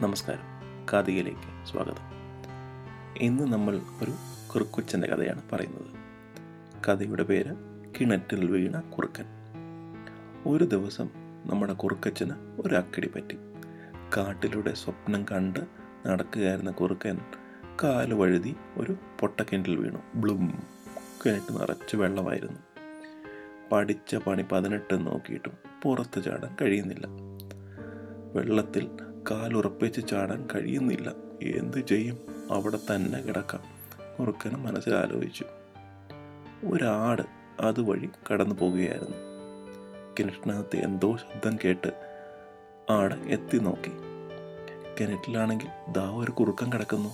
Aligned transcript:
നമസ്കാരം. 0.00 0.40
കാതികയിലേക്ക് 0.92 1.66
സ്വാഗതം. 1.66 2.14
ഇന്ന് 3.16 3.52
നമ്മൾ 3.52 3.76
ഒരു 3.76 4.12
കുറുക്കുച്ചന്റെ 4.54 5.08
കഥയാണ് 5.08 5.42
പറയുന്നത്. 5.52 5.86
കഥയുടെ 6.88 7.22
പേര് 7.22 7.54
കിണറ്റിൽ 8.00 8.50
വീണ 8.50 8.80
കുറുക്കൻ. 8.80 9.24
ഒരു 10.46 10.64
ദിവസം 10.64 11.10
നമ്മുടെ 11.46 11.72
കുറുക്കച്ചന് 11.72 12.30
ഒരു 12.60 12.74
അക്കിടി 12.74 13.08
പറ്റി. 13.08 13.36
കാട്ടിലൂടെ 14.16 14.74
സ്വപ്നം 14.74 15.24
കണ്ട് 15.32 15.60
നടക്കുകയായിരുന്ന 16.06 16.70
കുറുക്കൻ 16.70 17.18
കാൽ 17.84 18.14
വഴുതി 18.14 18.56
ഒരു 18.76 18.96
പൊട്ടക്കിണറ്റിൽ 19.20 19.76
വീണു. 19.76 19.98
ബ്ലും 20.14 20.62
കിണറ്റ് 21.26 21.60
നിറച്ച് 21.60 21.96
വെള്ളമായിരുന്നു. 21.96 22.58
പഠിച്ച 23.72 24.16
പണി 24.16 24.44
പതിനെട്ട് 24.52 25.06
നോക്കിയിട്ടും 25.06 25.52
പുറത്ത് 25.82 26.24
ചാടാൻ 26.24 26.56
കഴിയുന്നില്ല. 26.62 27.06
വെള്ളത്തിൽ 28.34 28.90
കാലുറപ്പിച്ച് 29.30 30.08
ചാടാൻ 30.08 30.48
കഴിയുന്നില്ല. 30.54 31.08
എന്തു 31.42 31.78
ചെയ്യും? 31.78 32.18
അവിടെ 32.50 32.76
തന്നെ 32.76 33.22
കിടക്കാം. 33.22 33.60
കുറുക്കന് 34.18 34.56
മനസ്സിൽ 34.56 34.94
ആലോചിച്ചു. 34.94 35.44
ഒരാട് 36.66 37.22
അതുവഴി 37.60 38.10
കടന്നു 38.32 38.54
പോകുകയായിരുന്നു. 38.54 39.16
കിണറ്റിനകത്ത് 40.18 40.76
എന്തോ 40.76 41.16
ശബ്ദം 41.16 41.58
കേട്ട് 41.64 42.16
ആട് 42.90 43.14
എത്തി 43.14 43.58
നോക്കി. 43.58 43.92
കിണറ്റിലാണെങ്കിൽ 45.00 45.68
ദാ 45.92 46.10
ഒരു 46.10 46.30
കുറുക്കൻ 46.30 46.72
കിടക്കുന്നു. 46.72 47.10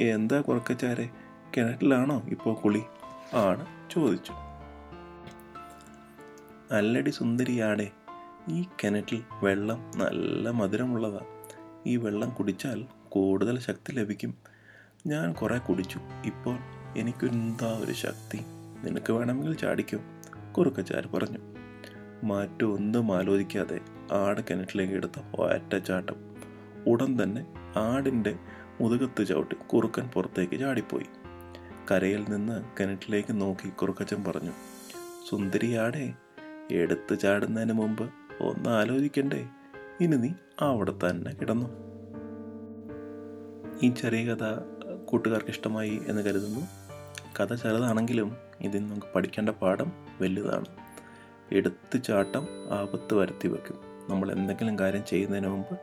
എന്താ 0.00 0.40
കുറുക്കച്ചാരെ? 0.40 1.10
കിണറ്റിലാണോ 1.56 2.22
ഇപ്പോൾ 2.28 2.54
കുളി? 2.54 2.82
ആണ് 3.34 3.66
ചോദിച്ചു. 3.90 4.32
അല്ലടി 6.74 7.10
സുന്ദരിയാടെ 7.10 7.90
ഈ 8.48 8.64
കിണറ്റിൽ 8.84 9.22
വെള്ളം 9.42 9.90
നല്ല 9.96 10.50
മധുരമുള്ളതാണ് 10.50 11.26
ഈ 11.86 11.96
വെള്ളം 11.96 12.30
കുടിച്ചാൽ 12.30 12.86
കൂടുതൽ 13.08 13.58
ശക്തി 13.58 13.92
ലഭിക്കും. 13.92 14.34
ഞാൻ 15.06 15.32
കുറേ 15.32 15.58
കുടിച്ചു. 15.58 16.00
ഇപ്പോൾ 16.24 16.58
എനിക്കെന്താ 16.96 17.80
ഒരു 17.84 17.92
ശക്തി? 17.92 18.38
നിനക്ക് 18.84 19.12
വേണമെങ്കിൽ 19.12 19.56
ചാടിക്കും 19.56 20.00
കുറുക്കച്ചാർ 20.52 21.06
പറഞ്ഞു. 21.06 21.38
മാറ്റം 22.24 22.74
ഒന്നും 22.74 23.16
ആലോചിക്കാതെ 23.16 23.80
ആട് 24.12 24.40
കിണറ്റിലേക്ക് 24.50 24.94
എടുത്ത 24.94 25.36
ഒറ്റച്ചാട്ടം 25.36 26.16
ഉടൻ 26.86 27.22
തന്നെ 27.22 27.46
ആടിന്റെ 27.76 28.36
മുതുകത്ത് 28.80 29.26
ചവിട്ടി 29.26 29.54
കുറുക്കൻ 29.54 30.08
പുറത്തേക്ക് 30.08 30.58
ചാടിപ്പോയി. 30.58 31.06
കരയിൽ 31.90 32.24
നിന്ന് 32.28 32.64
കിണറ്റിലേക്ക് 32.80 33.40
നോക്കി 33.40 33.68
കുറുക്കച്ചൻ 33.68 34.24
പറഞ്ഞു 34.24 34.50
സുന്ദരി 35.30 35.74
ആടെ 35.74 36.12
എടുത്തു 36.70 37.14
ചാടുന്നതിന് 37.14 37.72
മുമ്പ് 37.72 38.27
ഒന്ന് 38.40 38.70
ആലോചിക്കണ്ടേ. 38.70 39.48
ഇനി 40.00 40.16
നീ 40.16 40.28
അവിടെ 40.60 40.92
തന്നെ 40.92 41.30
കിടന്നു. 41.30 41.68
ഈ 43.82 43.90
ചെറിയ 43.90 44.34
കഥ 44.34 44.58
കൂട്ടുകാർക്ക് 45.04 45.48
ഇഷ്ടമായി 45.48 46.00
എന്ന് 46.06 46.22
കരുതുന്നു. 46.22 46.60
കഥ 47.40 47.54
ചെറുതാണെങ്കിലും 47.54 48.36
ഇതിൽ 48.60 48.86
നമുക്ക് 48.86 49.06
പഠിക്കേണ്ട 49.14 49.48
പാഠം 49.48 49.92
വലുതാണ്. 50.20 50.64
എടുത്തു 51.52 51.98
ചാട്ടം 51.98 52.48
ആപത്ത് 52.70 53.14
വരുത്തി 53.14 53.48
വെക്കും. 53.48 53.76
നമ്മൾ 54.08 54.32
എന്തെങ്കിലും 54.32 54.78
കാര്യം 54.78 55.04
ചെയ്യുന്നതിന് 55.04 55.48
മുമ്പ് 55.48 55.78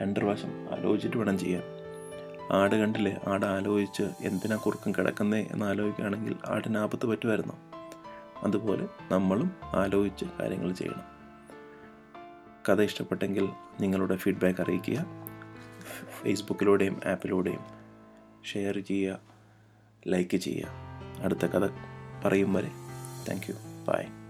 രണ്ട് 0.00 0.20
പ്രാവശ്യം 0.20 0.68
ആലോചിച്ചിട്ട് 0.72 1.16
വേണം 1.16 1.38
ചെയ്യാൻ. 1.38 1.62
ആട് 2.52 2.74
കണ്ടില്ലേ? 2.74 3.20
ആട് 3.28 3.46
ആലോചിച്ച് 3.46 4.02
എന്തിനാ 4.02 4.56
കുറുക്കും 4.56 4.92
കിടക്കുന്നേ 4.92 5.48
എന്ന് 5.50 5.66
ആലോചിക്കുകയാണെങ്കിൽ 5.66 6.36
ആടിന് 6.46 6.78
ആപത്ത് 6.78 7.06
പറ്റുമായിരുന്നു? 7.06 7.52
അതുപോലെ 8.42 8.88
നമ്മളും 9.12 9.50
ആലോചിച്ച് 9.62 10.24
കാര്യങ്ങൾ 10.40 10.72
ചെയ്യണം. 10.72 11.13
കഥ 12.68 12.82
ഇഷ്ടപ്പെട്ടെങ്കിൽ 12.82 13.48
നിങ്ങളുടെ 13.80 14.16
ഫീഡ്ബാക്ക് 14.16 14.60
അറിയിക്കുക. 14.60 15.06
ഫേസ്ബുക്കിലൂടെയും 16.22 17.00
ആപ്പിലൂടെയും 17.06 17.60
ഷെയർ 18.44 18.78
ചെയ്യുക 18.78 19.18
ലൈക്ക് 20.06 20.36
ചെയ്യുക. 20.36 20.68
അടുത്ത 21.22 21.46
കഥ 21.46 21.68
പറയും 22.24 22.54
വരെ. 22.54 22.70
Thank 23.28 23.50
you. 23.50 23.54
ബൈ. 23.88 24.23